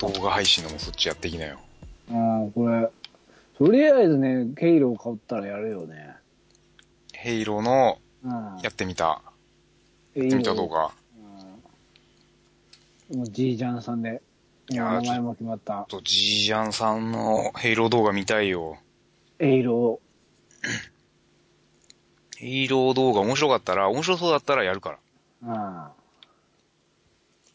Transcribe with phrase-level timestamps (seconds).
[0.00, 1.58] 動画配信のもそっちやってきなよ。
[2.10, 2.88] ああ、これ、
[3.58, 6.16] とりあえずね、ケイロを買ったらやるよね。
[7.12, 8.58] ヘイローのうん。
[8.62, 9.22] やってみた、
[10.14, 10.68] ややってみた動。
[10.68, 10.90] 画。
[13.12, 13.18] うん。
[13.18, 14.22] もうジージャンさんで、
[14.70, 15.86] いや名前も決まった。
[15.88, 18.78] と、ジージャンさんのヘイロー動画見たいよ。
[19.38, 20.00] エイロ
[22.36, 24.98] ヘ イロー動画面白かったら、面白そうだったらやるか
[25.42, 25.92] ら。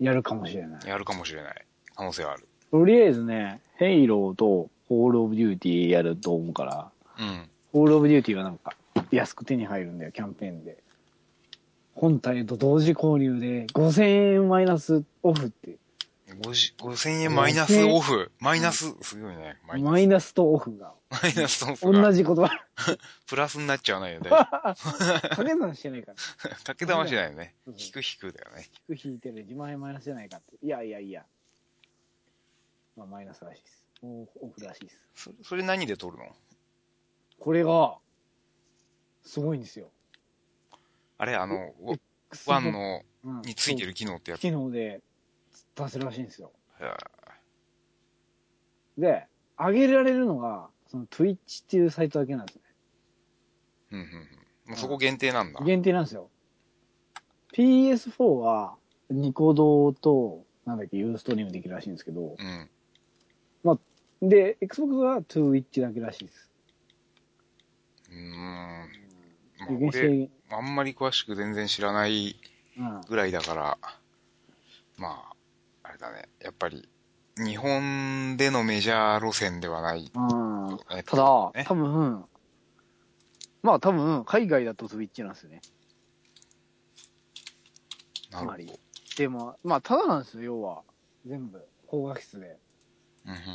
[0.00, 0.06] うん。
[0.06, 0.86] やるかもしれない。
[0.86, 1.66] やるかもしれない。
[1.96, 2.46] 可能性はある。
[2.70, 7.48] とりあえずね、ヘイローとホールオブデューティーやると思うから、うん。
[7.72, 8.74] ホールオブデューティーはなんか
[9.10, 10.78] 安く手に入るんだよ、キャンペーンで。
[11.94, 15.78] 本体と同時購入で5000円マイナスオフって。
[16.28, 18.32] 50 5000円マイナスオフ？
[18.40, 19.56] マイナス、すごいね。
[19.66, 19.90] マイナス。
[19.92, 20.92] マイナスとオフが。
[21.10, 22.02] マイナスとオフが。
[22.02, 22.50] 同じ言葉。
[23.28, 24.28] プラスになっちゃわないよね。
[24.28, 26.16] 掛け算してないから。
[26.42, 28.66] 掛け玉しないよね引く引くだよね。
[28.88, 30.56] 引く引いてる自前マイナスじゃないかって。
[30.60, 31.24] いやいやいや。
[32.96, 33.86] まあマイナスらしいです。
[34.02, 35.00] オフオフらしいです。
[35.14, 36.24] それ、それ何で撮るの？
[37.38, 37.98] これが、
[39.22, 39.90] すごいんですよ。
[41.18, 41.98] あれあの、え
[42.46, 44.40] ワンの、うんについてる機能ってやつ。
[44.40, 45.02] 機能で
[45.74, 46.52] 出せるらしいんですよ。
[48.96, 49.26] で、
[49.58, 52.62] 上げられるのが、その Twitch っていうサイトだけなんですね。
[53.90, 54.70] うんうんうん。
[54.70, 55.60] もうそこ限定なんだ。
[55.64, 56.30] 限定なんですよ。
[57.52, 58.76] PS4 は、
[59.10, 62.70] ニコ動と、なんだっけ、ユーストリームできるらしいんですけど、うん。
[64.22, 66.50] で、Xbox は Twitch だけらしいです。
[68.10, 68.26] うーん。
[69.58, 70.30] まあ俺、限。
[70.50, 72.36] あんまり詳しく全然知らない
[72.78, 73.00] うん。
[73.08, 73.78] ぐらいだから、
[74.96, 76.28] まあ、あれだね。
[76.40, 76.88] やっぱり、
[77.36, 80.10] 日本でのメジャー路線ではない。
[80.14, 80.78] うん。
[80.96, 82.24] えただ、ね多分、
[83.62, 85.60] まあ多分、海外だと Twitch なんですよね。
[88.30, 88.62] なるほど。
[88.62, 88.80] つまり
[89.16, 90.82] でも、まあただなんですよ、要は。
[91.26, 91.62] 全部。
[91.86, 92.58] 高画質で。
[93.26, 93.48] うんうんうんう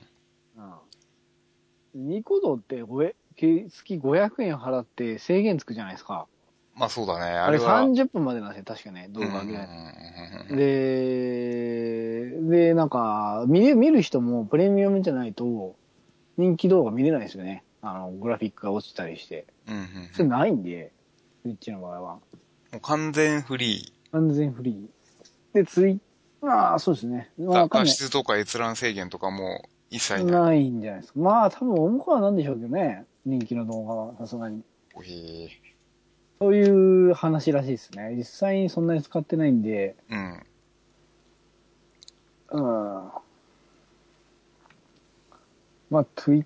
[0.00, 0.13] ん。
[1.94, 6.26] ニコ動ってごえ月500円払って制限つくじゃないですか。
[6.74, 7.26] まあそうだね。
[7.36, 7.82] ああれれは。
[7.84, 9.76] 30分までなんですよ、確かね、動画上げられうんうん
[10.40, 10.64] うんて
[12.40, 15.76] うんで、で、なんか、見る、見る人もプレミアムじゃないと、
[16.36, 17.62] 人気動画見れないですよね。
[17.80, 19.46] あの、グラフィックが落ちたりして。
[19.68, 20.90] うんうんそれないんで、
[21.42, 22.14] スイッチの場合は。
[22.14, 22.20] も
[22.78, 25.54] う完全フリ完全フリー。
[25.54, 26.00] で、ツイ
[26.40, 27.30] まあ、そうですね。
[27.38, 27.44] ー。
[27.46, 27.86] まあ、わかんない。
[27.88, 30.42] 画質とか閲覧制限とかも一切ない。
[30.46, 31.20] ないんじゃないですか。
[31.20, 33.04] まあ、多分、重くはなんでしょうけどね。
[33.24, 34.64] 人気の動画は、さすがに。
[34.96, 35.48] へー
[36.40, 38.14] そういう話らしいですね。
[38.16, 40.46] 実際にそんなに使ってないんで、うん。
[42.50, 43.10] うん。
[45.90, 46.44] まあ、ツイ、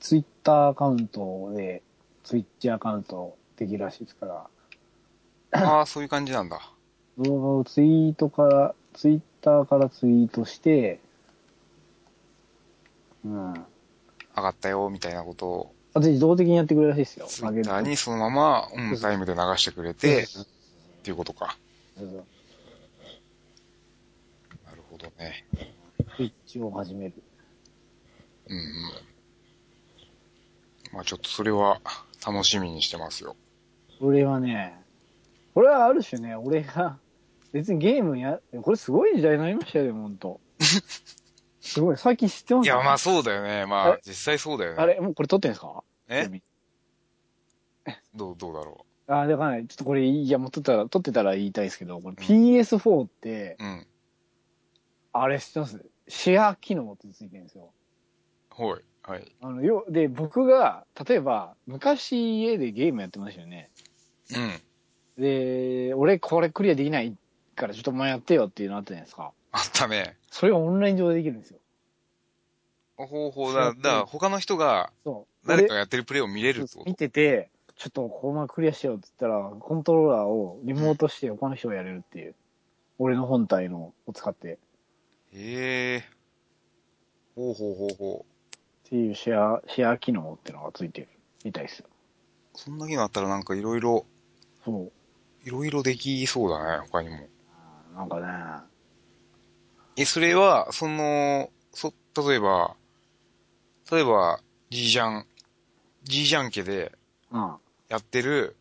[0.00, 1.82] ツイッターアカウントで、
[2.24, 4.46] ツイッチアカウントできるらしいですから、
[5.52, 6.58] ああ、そういう感じなんだ。
[7.18, 10.98] 動画をツイートから、ツイッターからツイートして、
[13.24, 13.54] うん。
[14.36, 17.26] 上がったよ、みたいなことを、あと自動的にやってくれるらしいですよ。
[17.26, 20.26] ツイッターにそのままオンタイムで流してくれて、っ
[21.02, 21.56] ていうことか。
[21.98, 22.24] そうそう
[24.66, 25.44] なるほどね。
[26.16, 27.14] ツイッチを始める。
[28.46, 28.64] うんうん。
[30.92, 31.80] まあちょっとそれは
[32.24, 33.34] 楽しみにしてますよ。
[33.98, 34.80] これはね、
[35.54, 36.98] これはある種ね、俺が、
[37.52, 40.40] 別にゲームや、これすごい時代になりましたよ、ほんと。
[41.60, 43.66] すごい、最近知ってますいや、まあそうだよね。
[43.66, 44.78] まあ実際そうだよね。
[44.82, 45.82] あれ、もうこれ撮ってんですか？
[46.08, 46.28] え？
[48.14, 49.66] どう、どうだろあ、でかんない。
[49.66, 53.64] ちょっとこれ、いや、もう撮ったら、撮ってたら言いたいですけど、これ PS4 って、う。
[53.64, 53.86] うん。
[55.12, 55.84] あれ知ってます？
[56.08, 57.72] シェア機能ってついてるんですよ。
[58.50, 58.80] ほい。
[59.02, 59.36] はい。
[59.40, 63.70] あの、よ、で、僕が、例えば、昔家でゲームやってましたよね。
[64.36, 65.22] うん。
[65.22, 67.16] で、俺これクリアできない
[67.56, 69.32] からちょっとお前やってよっていうのあったじゃないですか。
[69.52, 70.16] あったね。
[70.30, 71.58] それがオンライン上でできるんですよ。
[72.96, 73.72] 方法だ。
[73.72, 75.48] だから他の人がそう。
[75.48, 82.34] 誰かがやってるプレイを見れるってこ見とてて、ちょっとこのままクリアしようって言ったら、コントローラーをリモートして他の人がやれるっていう。
[82.98, 84.48] 俺の本体のを使って。
[84.48, 84.58] へ
[85.32, 86.04] え。
[87.34, 88.86] ほうほうほうほう。
[88.86, 91.08] っていうシェア、シェア機能ってのがついてる
[91.42, 91.86] みたいですよ。
[92.54, 94.04] そんな機能あったらなんかいろいろ、
[94.62, 94.92] そう。
[95.48, 97.16] いろいろできそうだね、他にも。
[97.94, 98.26] なんかね、
[99.96, 102.76] え、それは、その、そ、例えば、
[103.90, 104.40] 例えば、
[104.70, 105.26] ジージャン、
[106.04, 106.92] ジージャン家で
[107.30, 107.56] うん。
[107.88, 108.56] やってる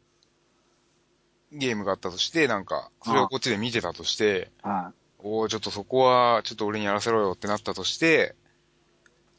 [1.52, 8.36] ゲームがあったとして、なんか、それをこっちで見てたとして、はおーちょっとそこは、ちょっと俺にやらせろよってなったとして、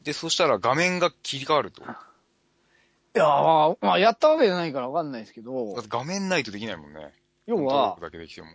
[0.03, 1.83] で、そしたら画面が切り替わると。
[1.83, 1.95] だい。
[3.15, 7.13] いやーまあ、やったわけじゃないからわかんないですけどって、画面ないとできないもんね。
[7.45, 8.47] 要はコントロール、だけできても。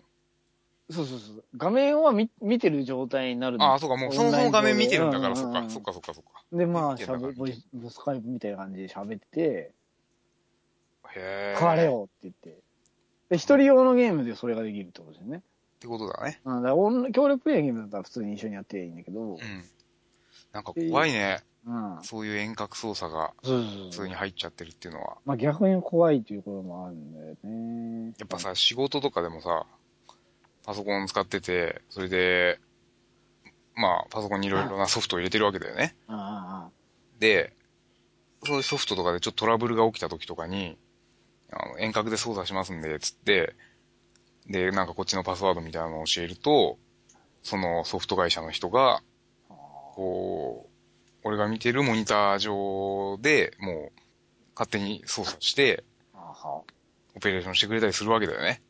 [0.91, 1.44] そうそうそう。
[1.56, 6.44] 画面は見見てる状態になるああ、そうか、もうそもそも画面見てるんだから、そっか、そっか、そっか、そっか。
[6.53, 9.73] で、まあ、しゃべ、ボイス、ボスカイプみたいな感じで喋って、
[11.17, 11.56] へえ。
[11.59, 11.85] 変われ。
[11.85, 12.62] よって言って。
[13.31, 15.38] で、一人用のゲームでそれができるってことですよね。
[15.38, 16.41] ってことだね。
[16.44, 19.38] うん、だから協力プレイゲームだったら普通に一緒にやっていいんだけどう、ん。
[20.53, 21.43] なんか怖いね。
[21.67, 21.99] うん。
[22.03, 25.17] そういう遠隔操作が普通に入っちゃってるっていうのは。
[25.25, 28.15] まあ逆に怖いっていうこともあるんだよね。
[28.19, 29.67] やっぱさ、仕事とかでもさ、
[30.66, 32.58] パソコン使ってて、それで、
[33.76, 35.94] まあ、パソコンにいろいろなソフトを入れてるわけだよね。
[37.20, 37.52] で、
[38.44, 40.76] そういうソフトとかでちょっとトラブルが起きた時とかに、
[41.52, 43.54] あの遠隔で操作しますんで、つって、
[44.48, 46.78] で、なんかこっちのパスワードみたいなのを教えると、
[47.44, 49.02] そのソフト会社の人が、
[49.94, 50.70] こう、
[51.22, 54.00] 俺が見てるモニター上でもう
[54.54, 55.84] 勝手に操作して、
[57.14, 58.62] オペレーションしてくれたりするわけだよね。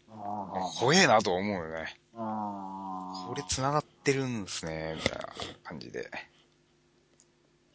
[0.78, 1.98] 怖えなと思うよね。
[2.14, 5.28] あこれ繋がってるんですね、みたいな
[5.64, 6.10] 感じで。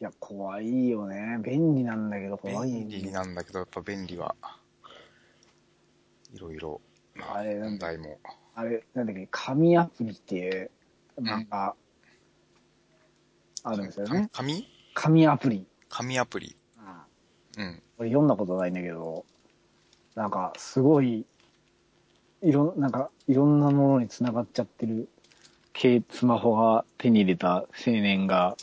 [0.00, 1.38] いや、怖いよね。
[1.42, 2.70] 便利なんだけど怖い。
[2.70, 4.34] 便利なんだけど、やっぱ便利は、
[6.34, 6.80] いろいろ、
[7.14, 8.18] まあれなんだ問題も。
[8.54, 10.70] あれ、なんだっけ、紙アプリっていう
[11.20, 11.74] 漫画、
[13.64, 14.28] あるんですよね。
[14.32, 15.66] 紙紙アプリ。
[15.88, 16.56] 紙アプリ。
[17.56, 17.82] うんうん。
[17.98, 19.24] 俺読んだことないんだけど、
[20.14, 21.26] なんか、すごい、
[22.42, 25.08] いろん、なんか、いろんなものに繋がっちゃってる、
[25.80, 28.56] 軽スマホが手に入れた青年が、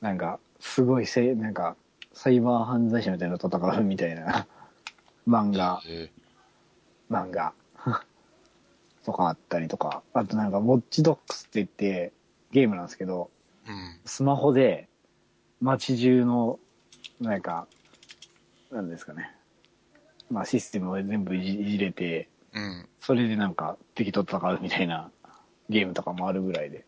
[0.00, 1.76] なんか、すごいせ、なんか、
[2.12, 4.46] サイバー犯罪者みたいなのと戦うみたいな
[5.26, 6.10] 漫画、え
[7.10, 7.52] 漫画
[9.04, 12.12] とかあったりとか、あとなんか、ウォッチドックスって言って、
[12.50, 14.00] ゲームなんですけど、ーうん。
[14.04, 14.88] スマホで
[15.60, 16.58] 街中の、
[17.20, 17.68] なんか、
[18.72, 19.30] なんですかね。
[20.34, 22.88] まあシステムを全部いじれて、うん。
[23.00, 25.10] それでなんか敵と戦うみたいな
[25.68, 26.84] ゲームとかもあるぐらいで。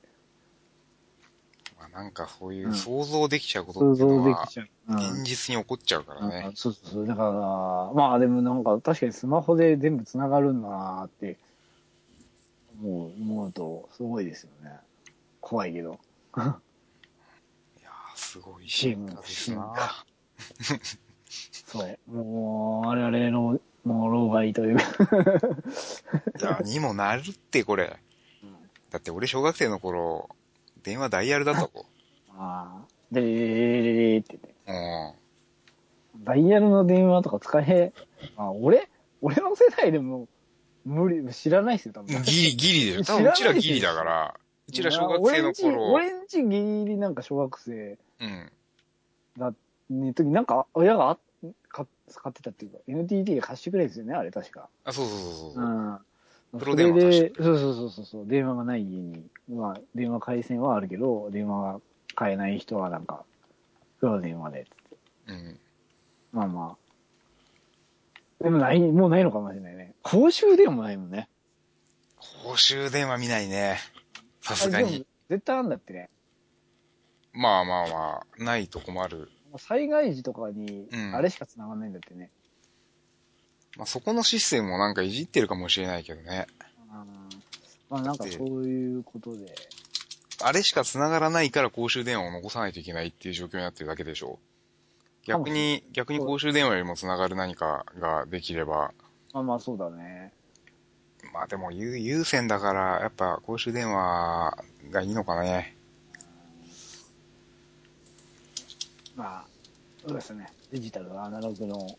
[1.78, 4.66] まあ、なんかそういううん想像できちゃうこと想ってのは像でき、ちゃう。
[4.88, 6.52] うん現実に起こっちゃうからねか。
[6.56, 7.06] そうそうそう。
[7.06, 7.30] だから、
[7.94, 11.36] まあでもなんか確かにスマホで全部繋がるんだなーって
[12.82, 14.72] 思う、思うとすごいですよね。
[15.40, 16.00] 怖いけど。
[16.36, 20.04] いやーすごい進化です進な化
[21.66, 21.98] そう。
[22.10, 24.82] もう、我々の、もう、老害というか。
[26.40, 27.96] いや、にもなるって、これ。
[28.90, 30.28] だって俺小学生の頃、
[30.82, 31.70] 電話ダイヤルだったぞ。
[32.30, 32.86] ああ。
[33.10, 34.54] でれれれれれって言って。
[36.16, 36.24] うん。
[36.24, 37.92] ダイヤルの電話とか使え、
[38.36, 38.88] あ、俺？
[39.22, 40.28] 俺の世代でも、
[40.84, 42.22] 無理、知らないっすよ、多分。
[42.22, 42.98] ギリ、ギリで。
[42.98, 44.34] 多 知らない分うちらギリだから、
[44.68, 48.52] うちら小学生の頃、俺んち、俺んちギリなんか小学生うん。
[49.36, 49.54] だ、
[49.90, 51.18] ね、時なんか親があ
[51.68, 54.68] 買買ってたっていうか、NTT で貸してくれですよね、あれ確か。
[54.84, 55.64] あ、そうそうそうそう。
[55.64, 55.98] うん。
[56.58, 61.80] プロ電話それで、そうそうそうそうそう、電話がない家に、まあ、電話回線はあるけど、電話が
[62.14, 63.24] 買えない人はなんか、
[64.00, 64.66] プロ電話で。
[65.26, 65.58] うん。
[66.32, 66.76] まあま
[68.40, 68.42] あ。
[68.42, 69.94] でもない、もうないのかもしれないね。
[70.02, 71.28] 公衆電話もないもんね。
[72.44, 73.78] 公衆電話見ないね。
[74.40, 75.06] さすがに。
[75.28, 76.08] 絶対あんだってね。
[77.32, 79.30] まあまあまあ、ないと困る。
[79.58, 82.30] 災害時とかにう、んあれしか繋がんないんだってね。
[83.76, 86.46] まあそこのシステムもなんかいじってるかもしれないけどね。
[86.90, 87.28] うん
[87.88, 89.54] まあなんかそういうことで。
[90.42, 94.38] あれしか繋がらないから公衆電話を残さないといけないっていう状況になってるだけでしょ。
[95.26, 98.92] 逆に、逆に公衆電話よりも繋がる何かができれば、
[99.32, 100.32] まあまあそうだね。
[101.32, 104.56] まあでも有有線だから、やっぱ公衆電話
[104.90, 105.75] がいいのかね。
[109.16, 109.44] まあ、
[110.06, 110.52] そうですね。
[110.70, 111.96] デジタル、アナログの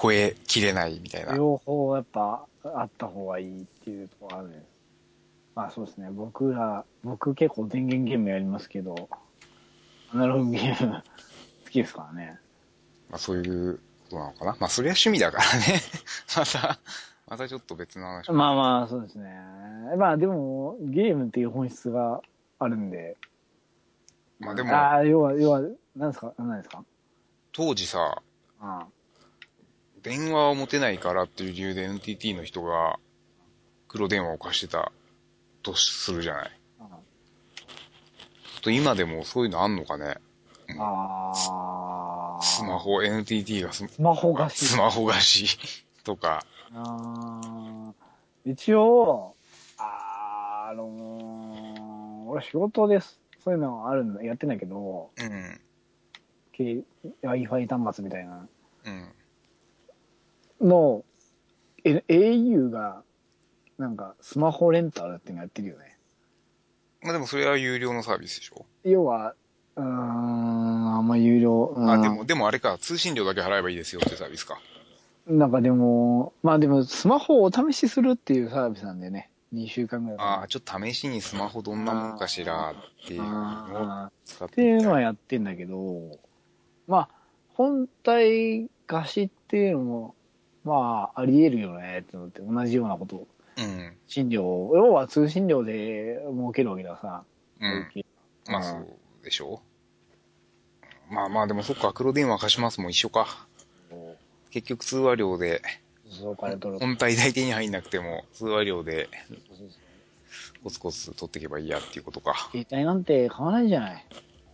[0.00, 1.34] 超えきれないみたいな。
[1.34, 4.62] 両方やっぱあった方がいいっていうところあるんです。
[5.54, 6.10] まあそうですね。
[6.10, 9.08] 僕ら、僕結構電源ゲームやりますけど、
[10.12, 11.02] アナログゲーム
[11.64, 12.38] 好きですからね。
[13.10, 14.56] まあそういうことなのかな。
[14.60, 15.80] まあそれは趣味だからね。
[16.36, 16.78] また、
[17.26, 18.30] またちょっと別の話。
[18.30, 19.34] まあまあそうですね。
[19.96, 22.20] まあでも、ゲームっていう本質が
[22.58, 23.16] あるんで。
[24.38, 25.60] まあでも、ああ、要は、要は、
[25.96, 26.34] 何ですか？
[26.38, 26.84] 何ですか？
[27.52, 28.22] 当時さ、
[28.60, 28.86] あ
[30.02, 32.98] 電話を持てないからっていう理由で NTT の人が
[33.88, 34.92] 黒電話を貸してた
[35.62, 36.50] とするじゃない。
[36.80, 36.88] あ
[38.62, 40.16] と今でもそういうのあんのかね？
[40.78, 41.32] あ
[42.38, 42.42] あ。
[42.42, 42.78] スマ。
[42.78, 44.66] ホ、NTT がススマホ貸し。
[44.66, 46.44] スマホ貸しとか。
[46.74, 49.34] あー一応、
[49.78, 53.18] あーあのー俺仕事です。
[53.46, 55.60] そういうのあるんだ、やってないけど、うん。
[56.50, 56.82] け
[57.22, 58.48] Wi-Fi 端末みたいな
[60.60, 60.68] うん。
[60.68, 61.04] の、
[61.84, 63.04] え au が
[63.78, 65.96] なんか、スマホレンタルっていうのやってるよね。
[67.02, 68.66] まあでもそれは有料のサービスでしょ。
[68.82, 69.36] 要は、
[69.76, 71.72] うーん、あんま有料。
[71.76, 74.58] うんあ、でも、でもあれか、通信料だけ払えばいいですよっていうサービスか。
[75.28, 79.30] なんかでも、まあでも、スマホをお試しするっていうサービスなんでね。
[79.54, 80.18] 2週間ぐらい。
[80.18, 86.18] ああ、ちょっと試しにスマホどんなもんかしらっていうのをあ使っーっていうのはやってんだけど、
[86.86, 87.08] まあ、
[87.54, 90.14] 本体貸しっていうのも、
[90.64, 93.26] まあ、あり得るよねってのって同じようなこと。
[93.58, 93.96] うん。
[94.06, 94.38] 診療、
[94.76, 97.24] 要は通信料で儲けるわけださ。
[97.60, 97.88] うん。
[98.48, 99.62] まあうんそうでしょ？
[101.10, 103.46] まあまあでもそっか、黒電話貸しますも一緒か。
[104.50, 105.62] 結局通話料で。
[106.80, 109.08] 本体代手に入んなくても、通話料で
[110.62, 112.48] コツコツ取っていけばいいやっていうことか。
[112.52, 114.06] 携帯なんて買わないじゃない。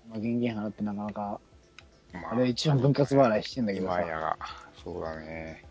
[0.08, 1.40] まあ、現金払ってなかなか、
[2.12, 4.00] まあれ一番分割払いしてんだけどさ。
[4.00, 4.38] 今やが、
[4.82, 5.64] そうだね。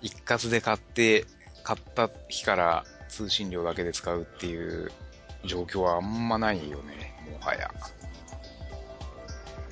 [0.00, 1.24] 一括で買って、
[1.62, 4.90] 買った日から通信料だけで使うっていう
[5.44, 7.70] 状況はあんまないよね、もはや。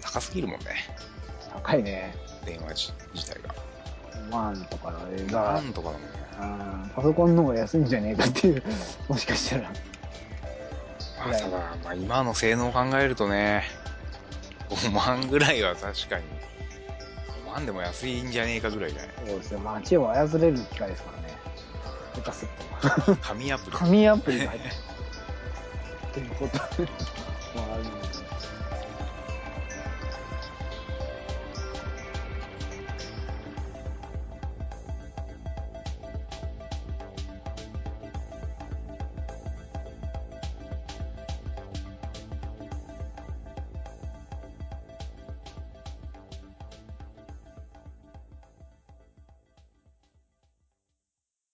[0.02, 0.67] 高すぎるもんね、
[1.52, 2.14] 高いね。
[2.45, 3.70] 電話自自体が。
[4.14, 5.25] 5万とかだね。
[5.25, 6.09] だからなんとかだもんね。
[6.40, 8.62] うんパソコンの方が安いんじゃねえかっていう、
[9.09, 9.62] もしかしたら。
[9.62, 9.71] ま
[11.29, 13.64] あ、ただ、まあ今の性能を考えるとね、
[14.71, 16.25] 5万ぐらいは確かに、
[17.47, 19.59] 5万でも安いんじゃねえかぐらいじゃないそうですよ。
[19.61, 21.38] 街を操れる機械ですからね。
[22.14, 22.50] 下手する
[23.07, 23.17] と。
[23.21, 23.76] 紙アプリ。
[23.76, 24.75] 紙アプリが入ってる。
[26.12, 26.90] ということ で、
[27.55, 28.20] まああ